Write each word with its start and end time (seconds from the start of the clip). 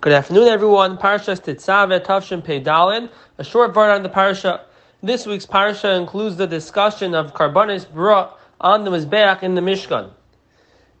Good 0.00 0.12
afternoon, 0.12 0.46
everyone. 0.46 0.96
Parshas 0.96 1.42
Tetzaveh 1.42 2.06
Tavshin 2.06 2.44
Pei 2.44 2.60
Dalin. 2.62 3.10
A 3.38 3.42
short 3.42 3.74
part 3.74 3.90
on 3.90 4.04
the 4.04 4.08
parsha. 4.08 4.60
This 5.02 5.26
week's 5.26 5.44
parsha 5.44 5.98
includes 5.98 6.36
the 6.36 6.46
discussion 6.46 7.16
of 7.16 7.34
Karbanis 7.34 7.92
brought 7.92 8.38
on 8.60 8.84
the 8.84 8.92
Mizbeach 8.92 9.42
in 9.42 9.56
the 9.56 9.60
Mishkan. 9.60 10.12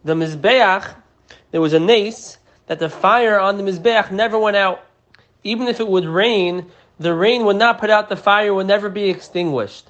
The 0.02 0.14
Mizbeach, 0.14 0.96
there 1.52 1.60
was 1.60 1.74
a 1.74 1.78
nace 1.78 2.38
that 2.66 2.80
the 2.80 2.88
fire 2.88 3.38
on 3.38 3.56
the 3.56 3.62
Mizbeach 3.62 4.10
never 4.10 4.36
went 4.36 4.56
out. 4.56 4.84
Even 5.44 5.68
if 5.68 5.78
it 5.78 5.86
would 5.86 6.04
rain, 6.04 6.66
the 6.98 7.14
rain 7.14 7.44
would 7.44 7.54
not 7.54 7.78
put 7.78 7.90
out 7.90 8.08
the 8.08 8.16
fire, 8.16 8.52
would 8.52 8.66
never 8.66 8.88
be 8.88 9.08
extinguished. 9.08 9.88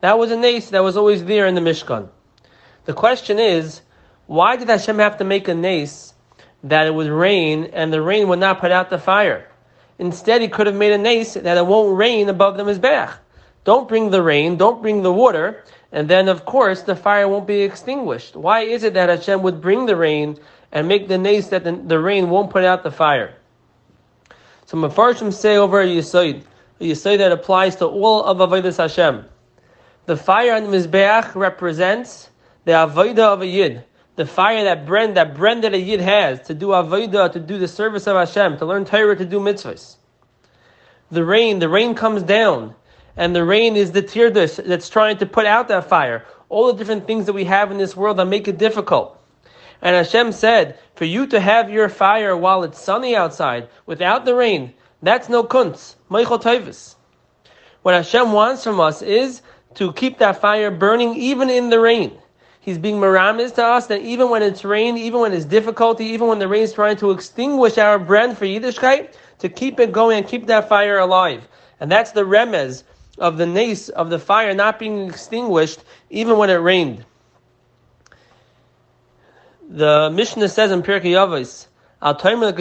That 0.00 0.18
was 0.18 0.32
a 0.32 0.36
nace 0.36 0.70
that 0.70 0.82
was 0.82 0.96
always 0.96 1.24
there 1.26 1.46
in 1.46 1.54
the 1.54 1.60
Mishkan. 1.60 2.08
The 2.86 2.92
question 2.92 3.38
is, 3.38 3.82
why 4.26 4.56
did 4.56 4.68
Hashem 4.68 4.98
have 4.98 5.18
to 5.18 5.24
make 5.24 5.46
a 5.46 5.54
nace 5.54 6.12
that 6.68 6.86
it 6.86 6.94
would 6.94 7.10
rain 7.10 7.64
and 7.72 7.92
the 7.92 8.02
rain 8.02 8.28
would 8.28 8.38
not 8.38 8.60
put 8.60 8.70
out 8.70 8.90
the 8.90 8.98
fire. 8.98 9.48
Instead, 9.98 10.42
he 10.42 10.48
could 10.48 10.66
have 10.66 10.76
made 10.76 10.92
a 10.92 10.98
nace 10.98 11.34
that 11.34 11.56
it 11.56 11.66
won't 11.66 11.96
rain 11.96 12.28
above 12.28 12.56
the 12.56 12.64
Mizbeach. 12.64 13.14
Don't 13.64 13.88
bring 13.88 14.10
the 14.10 14.22
rain, 14.22 14.56
don't 14.56 14.82
bring 14.82 15.02
the 15.02 15.12
water, 15.12 15.64
and 15.90 16.08
then 16.08 16.28
of 16.28 16.44
course 16.44 16.82
the 16.82 16.94
fire 16.94 17.26
won't 17.26 17.46
be 17.46 17.62
extinguished. 17.62 18.36
Why 18.36 18.60
is 18.60 18.84
it 18.84 18.94
that 18.94 19.08
Hashem 19.08 19.42
would 19.42 19.60
bring 19.60 19.86
the 19.86 19.96
rain 19.96 20.38
and 20.70 20.86
make 20.86 21.08
the 21.08 21.18
nace 21.18 21.48
that 21.48 21.64
the, 21.64 21.72
the 21.72 21.98
rain 21.98 22.30
won't 22.30 22.50
put 22.50 22.64
out 22.64 22.82
the 22.82 22.90
fire? 22.90 23.34
So 24.66 24.76
Mefarshim 24.76 25.32
say 25.32 25.56
over 25.56 25.80
a 25.80 25.86
Yisoid, 25.86 26.42
a 26.80 26.84
Yisoid 26.84 27.18
that 27.18 27.32
applies 27.32 27.76
to 27.76 27.86
all 27.86 28.24
of 28.24 28.38
Avodah 28.38 28.76
Hashem. 28.76 29.24
The 30.04 30.16
fire 30.16 30.54
on 30.54 30.70
the 30.70 30.76
Mizbeach 30.76 31.34
represents 31.34 32.30
the 32.64 32.72
Avodah 32.72 33.32
of 33.34 33.42
a 33.42 33.46
Yid 33.46 33.84
the 34.16 34.26
fire 34.26 34.64
that 34.64 34.86
brand 34.86 35.16
that 35.16 35.34
brand 35.34 35.64
that 35.64 35.74
a 35.74 35.78
Yid 35.78 36.00
has 36.00 36.40
to 36.48 36.54
do 36.54 36.68
Avodah, 36.68 37.32
to 37.32 37.40
do 37.40 37.58
the 37.58 37.68
service 37.68 38.06
of 38.06 38.16
Hashem, 38.16 38.58
to 38.58 38.66
learn 38.66 38.84
Torah, 38.84 39.14
to 39.16 39.24
do 39.24 39.38
mitzvahs. 39.38 39.96
The 41.10 41.24
rain, 41.24 41.58
the 41.60 41.68
rain 41.68 41.94
comes 41.94 42.22
down, 42.22 42.74
and 43.16 43.36
the 43.36 43.44
rain 43.44 43.76
is 43.76 43.92
the 43.92 44.02
tirdas 44.02 44.64
that's 44.64 44.88
trying 44.88 45.18
to 45.18 45.26
put 45.26 45.46
out 45.46 45.68
that 45.68 45.88
fire. 45.88 46.24
All 46.48 46.66
the 46.66 46.78
different 46.78 47.06
things 47.06 47.26
that 47.26 47.32
we 47.32 47.44
have 47.44 47.70
in 47.70 47.78
this 47.78 47.96
world 47.96 48.16
that 48.16 48.26
make 48.26 48.48
it 48.48 48.58
difficult. 48.58 49.22
And 49.82 49.94
Hashem 49.94 50.32
said, 50.32 50.78
for 50.94 51.04
you 51.04 51.26
to 51.28 51.38
have 51.38 51.70
your 51.70 51.88
fire 51.88 52.36
while 52.36 52.64
it's 52.64 52.80
sunny 52.80 53.14
outside, 53.14 53.68
without 53.84 54.24
the 54.24 54.34
rain, 54.34 54.72
that's 55.02 55.28
no 55.28 55.44
kunz, 55.44 55.96
Moichel 56.10 56.42
Toivus. 56.42 56.94
What 57.82 57.94
Hashem 57.94 58.32
wants 58.32 58.64
from 58.64 58.80
us 58.80 59.02
is 59.02 59.42
to 59.74 59.92
keep 59.92 60.18
that 60.18 60.40
fire 60.40 60.70
burning 60.70 61.14
even 61.16 61.50
in 61.50 61.68
the 61.68 61.78
rain. 61.78 62.18
He's 62.66 62.78
being 62.78 62.98
miramis 62.98 63.52
to 63.52 63.64
us 63.64 63.86
that 63.86 64.00
even 64.00 64.28
when 64.28 64.42
it's 64.42 64.64
rain, 64.64 64.96
even 64.96 65.20
when 65.20 65.32
it's 65.32 65.44
difficulty, 65.44 66.06
even 66.06 66.26
when 66.26 66.40
the 66.40 66.48
rain 66.48 66.64
is 66.64 66.72
trying 66.72 66.96
to 66.96 67.12
extinguish 67.12 67.78
our 67.78 67.96
brand 67.96 68.36
for 68.36 68.44
Yiddishkeit, 68.44 69.14
to 69.38 69.48
keep 69.48 69.78
it 69.78 69.92
going 69.92 70.18
and 70.18 70.26
keep 70.26 70.48
that 70.48 70.68
fire 70.68 70.98
alive. 70.98 71.46
And 71.78 71.92
that's 71.92 72.10
the 72.10 72.24
remez 72.24 72.82
of 73.18 73.36
the 73.36 73.46
nace 73.46 73.88
of 73.88 74.10
the 74.10 74.18
fire 74.18 74.52
not 74.52 74.80
being 74.80 75.08
extinguished 75.08 75.84
even 76.10 76.38
when 76.38 76.50
it 76.50 76.56
rained. 76.56 77.04
The 79.70 80.10
Mishnah 80.12 80.48
says 80.48 80.72
in 80.72 80.82
Pirkei 80.82 81.12
Avos, 81.12 81.68
"Al 82.02 82.16
efna 82.16 82.52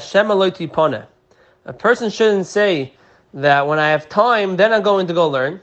eshna 0.00 1.06
a 1.66 1.72
person 1.74 2.08
shouldn't 2.08 2.46
say 2.46 2.94
that 3.34 3.66
when 3.66 3.78
I 3.78 3.90
have 3.90 4.08
time, 4.08 4.56
then 4.56 4.72
I'm 4.72 4.80
going 4.80 5.08
to 5.08 5.12
go 5.12 5.28
learn 5.28 5.60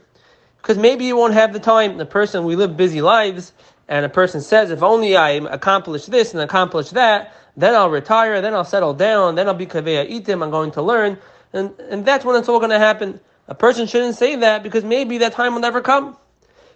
because 0.66 0.78
maybe 0.78 1.04
you 1.04 1.16
won't 1.16 1.34
have 1.34 1.52
the 1.52 1.60
time. 1.60 1.96
The 1.96 2.04
person, 2.04 2.42
we 2.42 2.56
live 2.56 2.76
busy 2.76 3.00
lives, 3.00 3.52
and 3.86 4.04
a 4.04 4.08
person 4.08 4.40
says, 4.40 4.72
if 4.72 4.82
only 4.82 5.16
I 5.16 5.30
accomplish 5.30 6.06
this 6.06 6.34
and 6.34 6.42
accomplish 6.42 6.90
that, 6.90 7.32
then 7.56 7.76
I'll 7.76 7.88
retire, 7.88 8.40
then 8.40 8.52
I'll 8.52 8.64
settle 8.64 8.92
down, 8.92 9.36
then 9.36 9.46
I'll 9.46 9.54
be 9.54 9.66
kaveya 9.66 10.10
itim, 10.10 10.42
I'm 10.42 10.50
going 10.50 10.72
to 10.72 10.82
learn, 10.82 11.18
and, 11.52 11.70
and 11.78 12.04
that's 12.04 12.24
when 12.24 12.34
it's 12.34 12.48
all 12.48 12.58
going 12.58 12.72
to 12.72 12.80
happen. 12.80 13.20
A 13.46 13.54
person 13.54 13.86
shouldn't 13.86 14.16
say 14.16 14.34
that 14.34 14.64
because 14.64 14.82
maybe 14.82 15.18
that 15.18 15.34
time 15.34 15.54
will 15.54 15.60
never 15.60 15.80
come. 15.80 16.16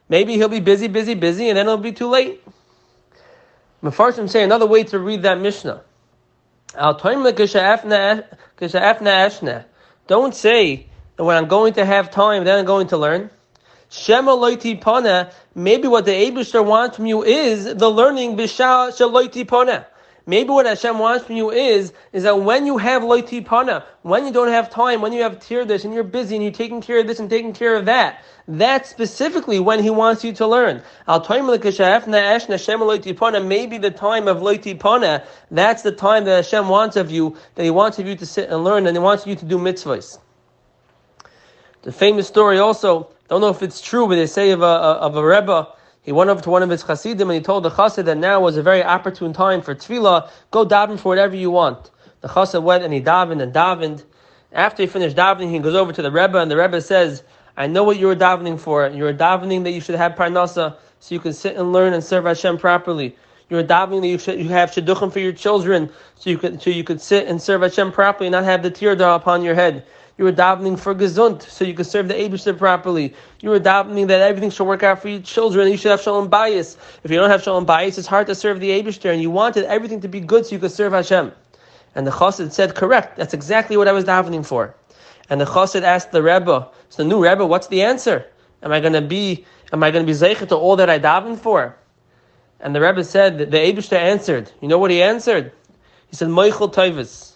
Maybe 0.09 0.35
he'll 0.35 0.49
be 0.49 0.61
busy, 0.61 0.87
busy, 0.87 1.15
busy, 1.15 1.49
and 1.49 1.59
then 1.59 1.67
it'll 1.67 1.77
be 1.77 1.91
too 1.91 2.07
late. 2.07 2.45
Mefarshim 3.83 4.31
say 4.31 4.45
another 4.45 4.67
way 4.67 4.85
to 4.85 5.01
read 5.01 5.23
that 5.23 5.41
Mishnah. 5.41 5.83
Don't 10.07 10.35
say 10.35 10.87
that 11.17 11.25
when 11.25 11.37
I'm 11.37 11.49
going 11.49 11.73
to 11.73 11.85
have 11.85 12.13
time, 12.13 12.45
then 12.45 12.57
I'm 12.61 12.65
going 12.65 12.87
to 12.87 12.97
learn. 12.97 13.31
Shema 13.93 14.31
loiti 14.37 14.81
pana, 14.81 15.33
maybe 15.57 15.89
what 15.89 16.05
the 16.05 16.13
Abishter 16.13 16.65
wants 16.65 16.95
from 16.97 17.07
you 17.07 17.25
is 17.25 17.65
the 17.65 17.91
learning 17.91 18.37
bisha 18.37 18.89
shaloiti 18.97 19.47
pana. 19.47 19.85
Maybe 20.27 20.51
what 20.51 20.67
Hashem 20.67 21.01
wants 21.01 21.25
from 21.27 21.35
you 21.35 21.51
is, 21.51 21.93
is 22.13 22.23
that 22.23 22.41
when 22.41 22.67
you 22.67 22.79
have 22.79 23.03
loiti 23.03 23.45
pana, 23.45 23.85
when 24.03 24.25
you 24.25 24.33
don't 24.33 24.47
have 24.47 24.71
time, 24.71 25.01
when 25.01 25.13
you 25.13 25.23
have 25.23 25.41
tear 25.41 25.65
this 25.65 25.85
and 25.85 25.93
you're 25.93 26.05
busy 26.05 26.37
and 26.37 26.45
you're 26.45 26.53
taking 26.53 26.81
care 26.81 27.01
of 27.01 27.09
this 27.09 27.19
and 27.19 27.29
taking 27.29 27.53
care 27.53 27.75
of 27.75 27.87
that, 27.87 28.23
that's 28.47 28.89
specifically 28.89 29.59
when 29.59 29.83
He 29.83 29.91
wants 29.91 30.23
you 30.23 30.33
to 30.35 30.47
learn. 30.47 30.85
Maybe 31.09 31.19
the 33.79 33.93
time 33.97 34.29
of 34.29 34.37
loiti 34.39 34.79
pana, 34.79 35.25
that's 35.51 35.83
the 35.83 35.91
time 35.91 36.25
that 36.27 36.37
Hashem 36.45 36.69
wants 36.69 36.95
of 36.95 37.11
you, 37.11 37.37
that 37.57 37.65
He 37.65 37.71
wants 37.71 37.99
of 37.99 38.07
you 38.07 38.15
to 38.15 38.27
sit 38.27 38.51
and 38.51 38.63
learn 38.63 38.87
and 38.87 38.97
He 38.97 39.01
wants 39.01 39.27
you 39.27 39.35
to 39.35 39.45
do 39.45 39.59
mitzvahs. 39.59 40.21
The 41.83 41.91
famous 41.91 42.29
story 42.29 42.61
also 42.61 43.11
don't 43.31 43.41
know 43.41 43.49
if 43.49 43.63
it's 43.63 43.81
true, 43.81 44.09
but 44.09 44.17
they 44.17 44.27
say 44.27 44.51
of 44.51 44.61
a, 44.61 44.65
of 44.67 45.17
a 45.17 45.25
Rebbe, 45.25 45.69
he 46.03 46.11
went 46.11 46.31
over 46.31 46.43
to 46.43 46.51
one 46.51 46.65
of 46.65 46.71
his 46.71 46.83
Hasidim 46.83 47.31
and 47.31 47.37
he 47.37 47.41
told 47.41 47.63
the 47.63 47.71
Chassid 47.71 48.05
that 48.07 48.19
now 48.19 48.41
was 48.41 48.57
a 48.57 48.63
very 48.63 48.83
opportune 48.83 49.33
time 49.33 49.63
for 49.63 49.73
tefillah. 49.73 50.29
Go 50.51 50.67
daven 50.67 50.99
for 50.99 51.11
whatever 51.11 51.37
you 51.37 51.53
want. 51.53 51.91
The 52.23 52.29
Chassid 52.29 52.63
went 52.63 52.83
and 52.83 52.93
he 52.93 53.01
davened 53.01 53.41
and 53.41 53.53
davened. 53.53 54.03
After 54.51 54.83
he 54.83 54.89
finished 54.89 55.17
davening, 55.17 55.49
he 55.51 55.61
goes 55.61 55.77
over 55.77 55.93
to 55.93 56.03
the 56.03 56.11
Rebbe 56.11 56.39
and 56.39 56.51
the 56.51 56.57
Rebbe 56.57 56.81
says, 56.81 57.23
I 57.57 57.69
know 57.69 57.85
what 57.85 58.01
you 58.01 58.09
were 58.09 58.17
davening 58.17 58.59
for. 58.59 58.89
You 58.89 59.05
were 59.05 59.15
davening 59.15 59.63
that 59.63 59.71
you 59.71 59.81
should 59.81 59.95
have 59.95 60.13
parnasa 60.13 60.77
so 60.99 61.15
you 61.15 61.21
can 61.21 61.33
sit 61.33 61.57
and 61.57 61.73
learn 61.73 61.93
and 61.93 62.03
serve 62.03 62.25
Hashem 62.25 62.59
properly. 62.59 63.17
You 63.49 63.59
were 63.59 63.65
davening 63.65 64.01
that 64.01 64.09
you 64.09 64.19
should 64.19 64.41
you 64.41 64.49
have 64.49 64.73
shidduchim 64.73 65.13
for 65.13 65.21
your 65.21 65.33
children 65.33 65.91
so 66.17 66.31
you 66.31 66.39
could 66.39 66.61
so 66.61 66.71
you 66.71 66.83
could 66.83 67.01
sit 67.01 67.29
and 67.29 67.41
serve 67.41 67.63
Hashem 67.63 67.93
properly 67.93 68.27
and 68.27 68.33
not 68.33 68.45
have 68.45 68.65
the 68.65 68.71
tear 68.71 68.93
upon 68.93 69.43
your 69.43 69.55
head. 69.55 69.85
You 70.21 70.27
were 70.27 70.33
davening 70.33 70.79
for 70.79 70.95
gesund, 70.95 71.41
so 71.41 71.65
you 71.65 71.73
could 71.73 71.87
serve 71.87 72.09
the 72.09 72.13
Abishter 72.13 72.59
properly. 72.59 73.15
You 73.41 73.49
were 73.49 73.59
davening 73.59 74.09
that 74.09 74.21
everything 74.21 74.51
should 74.51 74.65
work 74.65 74.83
out 74.83 75.01
for 75.01 75.09
your 75.09 75.23
children. 75.23 75.67
You 75.69 75.79
should 75.79 75.93
have 75.93 76.03
shalom 76.03 76.29
bayis. 76.29 76.77
If 77.03 77.11
you 77.11 77.17
don't 77.17 77.31
have 77.31 77.43
shalom 77.43 77.65
bayis, 77.65 77.97
it's 77.97 78.07
hard 78.07 78.27
to 78.27 78.35
serve 78.35 78.61
the 78.61 78.69
Abishter, 78.69 79.11
and 79.11 79.23
you 79.23 79.31
wanted 79.31 79.65
everything 79.65 80.03
to 80.03 80.09
be 80.09 80.21
good 80.21 80.45
so 80.45 80.55
you 80.55 80.59
could 80.59 80.73
serve 80.73 80.93
Hashem. 80.93 81.33
And 81.95 82.07
the 82.07 82.11
chassid 82.11 82.53
said, 82.53 82.75
"Correct. 82.75 83.17
That's 83.17 83.33
exactly 83.33 83.79
what 83.79 83.89
I 83.89 83.93
was 83.93 84.05
davening 84.05 84.45
for." 84.45 84.75
And 85.31 85.41
the 85.41 85.47
chassid 85.47 85.85
asked 85.85 86.13
the 86.13 86.23
rebbe, 86.23 86.69
"So 86.91 87.03
the 87.03 87.09
new 87.09 87.25
rebbe, 87.27 87.47
what's 87.47 87.69
the 87.69 87.81
answer? 87.81 88.27
Am 88.63 88.73
I 88.73 88.81
going 88.81 88.93
to 88.93 89.01
be? 89.01 89.47
Am 89.73 89.83
I 89.83 89.91
going 89.91 90.05
to 90.05 90.13
be 90.13 90.19
zeichet 90.19 90.49
to 90.49 90.55
all 90.55 90.77
that 90.77 90.91
I 90.91 90.99
davened 90.99 91.39
for?" 91.39 91.75
And 92.61 92.75
the 92.75 92.83
rebbe 92.83 93.05
said, 93.05 93.39
the 93.39 93.57
Abishter 93.57 93.97
answered. 93.97 94.53
You 94.61 94.69
know 94.69 94.77
what 94.77 94.91
he 94.91 95.03
answered? 95.03 95.53
He 96.11 96.17
said, 96.17 96.29
"Moichel 96.29 96.71
Toivus." 96.71 97.30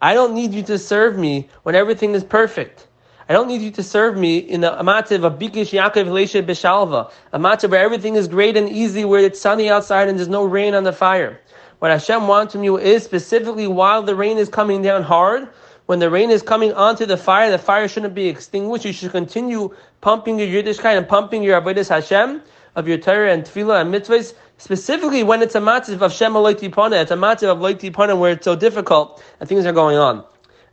I 0.00 0.14
don't 0.14 0.34
need 0.34 0.54
you 0.54 0.62
to 0.64 0.78
serve 0.78 1.18
me 1.18 1.48
when 1.64 1.74
everything 1.74 2.14
is 2.14 2.22
perfect. 2.22 2.86
I 3.28 3.32
don't 3.32 3.48
need 3.48 3.60
you 3.60 3.70
to 3.72 3.82
serve 3.82 4.16
me 4.16 4.38
in 4.38 4.64
a 4.64 4.82
mativ 4.82 5.24
of 5.24 5.38
bikish 5.38 5.76
Yaakov 5.76 6.06
Leshe 6.06 6.40
Beshalva, 6.46 7.10
a 7.32 7.38
mativ 7.38 7.70
where 7.70 7.80
everything 7.80 8.14
is 8.14 8.28
great 8.28 8.56
and 8.56 8.68
easy, 8.68 9.04
where 9.04 9.20
it's 9.20 9.40
sunny 9.40 9.68
outside 9.68 10.08
and 10.08 10.18
there's 10.18 10.28
no 10.28 10.44
rain 10.44 10.74
on 10.74 10.84
the 10.84 10.92
fire. 10.92 11.40
What 11.80 11.90
Hashem 11.90 12.26
wants 12.26 12.52
from 12.54 12.64
you 12.64 12.78
is 12.78 13.04
specifically 13.04 13.66
while 13.66 14.02
the 14.02 14.14
rain 14.14 14.38
is 14.38 14.48
coming 14.48 14.82
down 14.82 15.02
hard, 15.02 15.48
when 15.86 15.98
the 15.98 16.10
rain 16.10 16.30
is 16.30 16.42
coming 16.42 16.72
onto 16.74 17.06
the 17.06 17.16
fire, 17.16 17.50
the 17.50 17.58
fire 17.58 17.88
shouldn't 17.88 18.14
be 18.14 18.28
extinguished. 18.28 18.84
You 18.84 18.92
should 18.92 19.10
continue 19.10 19.74
pumping 20.00 20.38
your 20.38 20.48
Yiddishkeit 20.48 20.96
and 20.96 21.08
pumping 21.08 21.42
your 21.42 21.60
Avodah 21.60 21.88
Hashem 21.88 22.42
of 22.78 22.86
your 22.86 22.96
Torah 22.98 23.32
and 23.32 23.44
Tefillah 23.44 23.82
and 23.82 23.92
mitzvahs 23.92 24.34
Specifically 24.60 25.22
when 25.22 25.40
it's 25.40 25.54
a 25.54 25.60
matzv 25.60 26.00
of 26.00 26.12
Shema 26.12 26.40
Loitipana, 26.40 27.02
it's 27.02 27.12
a 27.12 27.16
matzv 27.16 27.48
of 27.48 27.58
Loitipana 27.58 28.18
where 28.18 28.32
it's 28.32 28.44
so 28.44 28.56
difficult 28.56 29.22
and 29.38 29.48
things 29.48 29.64
are 29.66 29.72
going 29.72 29.96
on. 29.96 30.24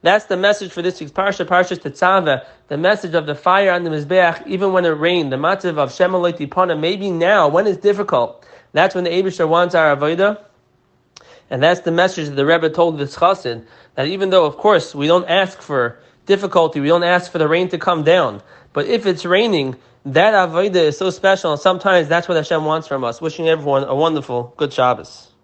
That's 0.01 0.25
the 0.25 0.37
message 0.37 0.71
for 0.71 0.81
this 0.81 0.99
week's 0.99 1.11
Parsha, 1.11 1.45
Parsha 1.45 1.77
Tetzaveh, 1.77 2.45
the 2.67 2.77
message 2.77 3.13
of 3.13 3.27
the 3.27 3.35
fire 3.35 3.71
on 3.71 3.83
the 3.83 3.91
Mizbeach, 3.91 4.45
even 4.47 4.73
when 4.73 4.85
it 4.85 4.89
rained, 4.89 5.31
the 5.31 5.35
matzv 5.35 5.77
of 5.77 5.93
Shema 5.93 6.17
Loitipana, 6.17 6.79
maybe 6.79 7.11
now, 7.11 7.47
when 7.47 7.67
it's 7.67 7.77
difficult, 7.77 8.43
that's 8.73 8.95
when 8.95 9.03
the 9.03 9.11
Abishter 9.11 9.47
wants 9.47 9.75
our 9.75 9.95
Avodah. 9.95 10.43
And 11.51 11.61
that's 11.61 11.81
the 11.81 11.91
message 11.91 12.29
that 12.29 12.35
the 12.35 12.45
Rebbe 12.45 12.71
told 12.71 12.97
the 12.97 13.05
chassid, 13.05 13.65
that 13.93 14.07
even 14.07 14.31
though, 14.31 14.45
of 14.45 14.57
course, 14.57 14.95
we 14.95 15.05
don't 15.05 15.29
ask 15.29 15.61
for 15.61 15.99
difficulty, 16.25 16.79
we 16.79 16.87
don't 16.87 17.03
ask 17.03 17.31
for 17.31 17.37
the 17.37 17.47
rain 17.47 17.69
to 17.69 17.77
come 17.77 18.03
down, 18.03 18.41
but 18.73 18.87
if 18.87 19.05
it's 19.05 19.25
raining, 19.25 19.75
that 20.05 20.33
avodah 20.33 20.75
is 20.75 20.97
so 20.97 21.11
special, 21.11 21.53
and 21.53 21.61
sometimes 21.61 22.09
that's 22.09 22.27
what 22.29 22.37
Hashem 22.37 22.65
wants 22.65 22.87
from 22.87 23.03
us. 23.05 23.21
Wishing 23.21 23.49
everyone 23.49 23.85
a 23.85 23.95
wonderful, 23.95 24.53
good 24.57 24.73
Shabbos. 24.73 25.34